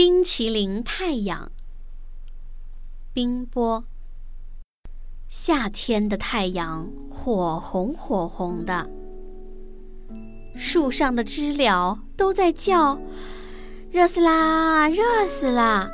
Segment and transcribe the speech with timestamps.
[0.00, 1.50] 冰淇淋太阳，
[3.12, 3.82] 冰波。
[5.28, 8.88] 夏天的太阳火红火红的，
[10.54, 13.00] 树上的知了都在叫
[13.90, 15.90] ：“热死啦，热死啦！”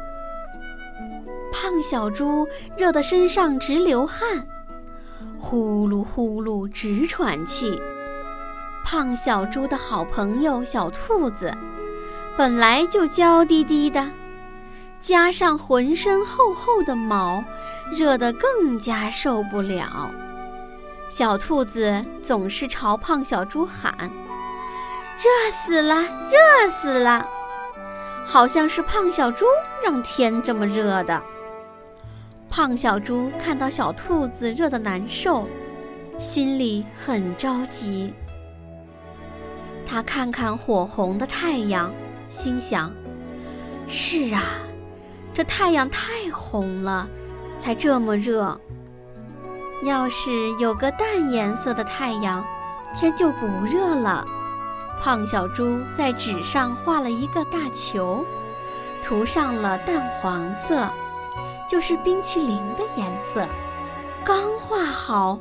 [1.51, 2.47] 胖小猪
[2.77, 4.47] 热得身上直流汗，
[5.39, 7.81] 呼噜呼噜直喘气。
[8.85, 11.51] 胖小猪的好朋友小兔子。
[12.37, 14.11] 本来就娇滴滴的，
[15.01, 17.45] 加上浑身厚厚的毛，
[17.93, 20.11] 热得更加受不了。
[21.09, 23.95] 小兔子总是朝胖小猪喊
[25.17, 27.25] ：“热死了，热死了！”
[28.27, 29.45] 好像是胖小猪
[29.85, 31.23] 让天这么热的。
[32.51, 35.47] 胖小猪看到小兔子热得难受，
[36.19, 38.13] 心里很着急。
[39.87, 41.93] 他看看火红的太阳。
[42.29, 42.93] 心想
[43.87, 44.43] ：“是啊，
[45.33, 47.07] 这太阳太红了，
[47.59, 48.59] 才这么热。
[49.83, 52.45] 要是有个淡颜色的太阳，
[52.97, 54.27] 天就不热了。”
[55.01, 58.25] 胖小猪在纸上画了一个大球，
[59.03, 60.89] 涂上了淡黄色，
[61.69, 63.45] 就是冰淇淋的颜色。
[64.25, 65.39] 刚画好，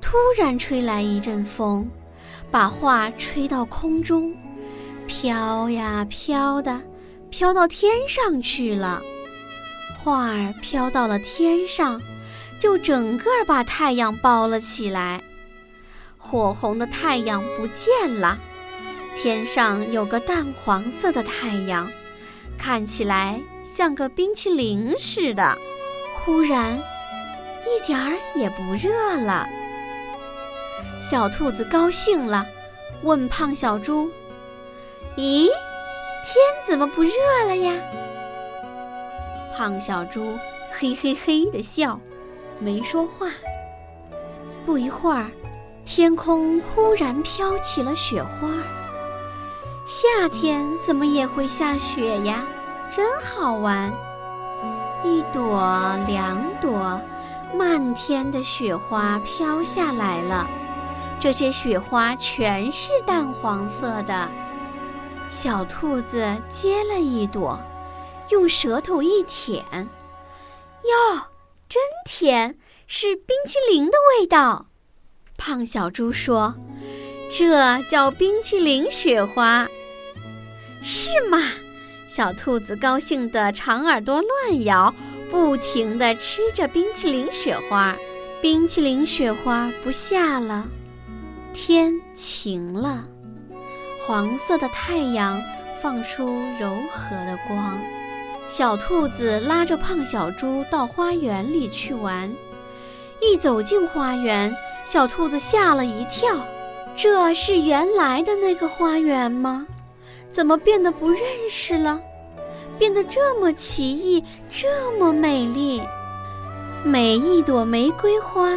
[0.00, 1.86] 突然吹来一阵风，
[2.50, 4.34] 把画吹到空中。
[5.06, 6.80] 飘呀飘的，
[7.30, 9.02] 飘到天上去了。
[9.98, 12.00] 画儿飘到了天上，
[12.58, 15.22] 就整个把太阳包了起来。
[16.18, 18.38] 火红的太阳不见了，
[19.16, 21.90] 天上有个淡黄色的太阳，
[22.58, 25.56] 看起来像个冰淇淋似的。
[26.24, 26.76] 忽然，
[27.64, 29.48] 一点儿也不热了。
[31.00, 32.44] 小兔子高兴了，
[33.02, 34.10] 问胖小猪。
[35.16, 36.34] 咦，天
[36.66, 37.10] 怎么不热
[37.46, 37.72] 了呀？
[39.56, 40.38] 胖小猪
[40.70, 41.98] 嘿嘿嘿的笑，
[42.58, 43.28] 没说话。
[44.66, 45.30] 不一会儿，
[45.86, 48.48] 天空忽然飘起了雪花。
[49.86, 52.44] 夏天怎么也会下雪呀？
[52.90, 53.92] 真好玩！
[55.04, 57.00] 一朵两朵，
[57.54, 60.46] 漫天的雪花飘下来了。
[61.20, 64.28] 这些雪花全是淡黄色的。
[65.28, 67.58] 小兔子接了一朵，
[68.30, 71.22] 用舌头一舔，哟，
[71.68, 72.56] 真甜，
[72.86, 74.66] 是冰淇淋的味道。
[75.36, 76.54] 胖小猪说
[77.30, 79.68] ：“这叫冰淇淋雪花，
[80.82, 81.38] 是吗？”
[82.08, 84.94] 小兔子高兴的长耳朵乱摇，
[85.30, 87.94] 不停地吃着冰淇淋雪花。
[88.40, 90.66] 冰淇淋雪花不下了，
[91.52, 93.04] 天晴了。
[94.06, 95.42] 黄色的太阳
[95.82, 96.28] 放出
[96.60, 97.76] 柔和的光，
[98.48, 102.32] 小兔子拉着胖小猪到花园里去玩。
[103.20, 106.36] 一走进花园，小兔子吓了一跳
[106.94, 109.66] ：“这是原来的那个花园吗？
[110.32, 112.00] 怎么变得不认识了？
[112.78, 115.82] 变得这么奇异，这么美丽？
[116.84, 118.52] 每一朵玫瑰花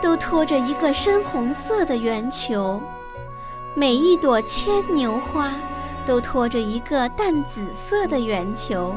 [0.00, 2.80] 都托着一个深红色的圆球。”
[3.74, 5.52] 每一朵牵牛花
[6.06, 8.94] 都托着一个淡紫色的圆球，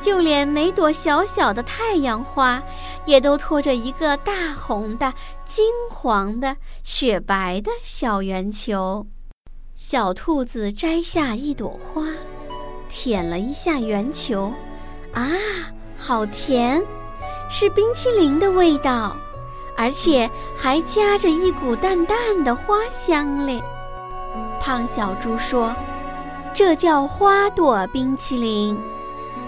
[0.00, 2.62] 就连每朵小小的太阳花，
[3.04, 5.12] 也都托着一个大红的、
[5.44, 9.06] 金黄的、雪白的小圆球。
[9.74, 12.06] 小兔子摘下一朵花，
[12.88, 14.50] 舔了一下圆球，
[15.12, 15.30] 啊，
[15.98, 16.82] 好甜，
[17.50, 19.14] 是冰淇淋的味道。
[19.76, 23.60] 而且还夹着一股淡淡的花香嘞。
[24.64, 25.76] 胖小猪说
[26.54, 28.74] ：“这叫花朵冰淇淋，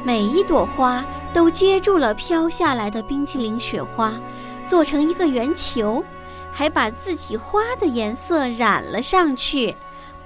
[0.05, 4.21] 每一朵花都接住了飘下来的冰淇淋雪花，
[4.67, 6.05] 做成一个圆球，
[6.53, 9.75] 还把自己花的颜色染了上去，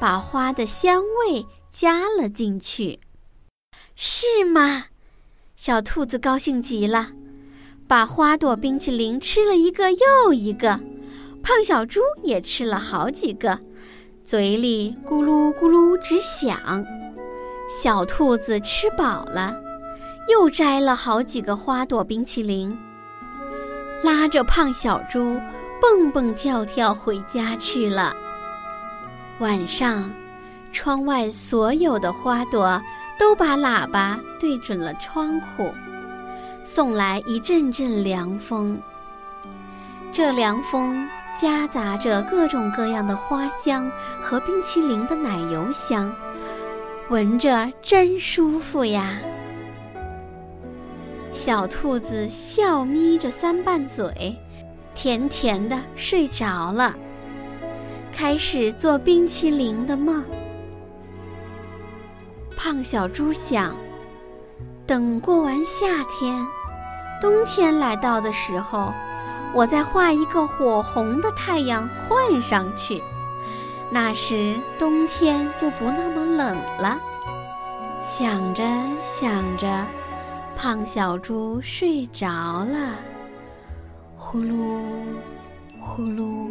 [0.00, 2.99] 把花的香味加了进去，
[3.94, 4.87] 是吗？”
[5.55, 7.11] 小兔子高兴极了。
[7.87, 10.81] 把花朵冰淇淋吃了一个又一个，
[11.44, 13.61] 胖小猪也吃了好几个，
[14.31, 16.87] 嘴里咕噜咕噜直响。
[17.69, 19.56] 小兔子吃饱了，
[20.29, 22.79] 又摘了好几个花朵冰淇淋，
[24.05, 25.37] 拉着胖小猪
[25.82, 28.15] 蹦蹦跳跳回家去了。
[29.41, 30.09] 晚上，
[30.71, 32.81] 窗外所有的花朵
[33.19, 35.73] 都把喇叭对准了窗户。
[36.62, 38.81] 送来一阵阵凉风，
[40.12, 43.91] 这凉风夹杂着各种各样的花香
[44.23, 46.15] 和冰淇淋的奶油香，
[47.09, 49.19] 闻着真舒服呀。
[51.32, 54.37] 小兔子笑眯着三瓣嘴，
[54.94, 56.94] 甜甜的睡着了，
[58.12, 60.23] 开始做冰淇淋的梦。
[62.56, 63.75] 胖小猪想，
[64.87, 66.47] 等过完夏天，
[67.23, 68.93] 冬天来到的时候，
[69.52, 73.02] 我再画一个火红的太阳换上去，
[73.91, 76.99] 那时冬天就不那么冷了。
[78.00, 78.62] 想着
[79.02, 79.85] 想着，
[80.56, 82.26] 胖小猪睡着
[82.64, 82.94] 了，
[84.17, 84.81] 呼噜
[85.81, 86.49] 呼噜。